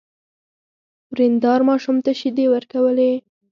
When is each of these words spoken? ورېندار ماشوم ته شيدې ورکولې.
ورېندار 1.11 1.59
ماشوم 1.69 1.97
ته 2.05 2.11
شيدې 2.19 2.45
ورکولې. 2.53 3.11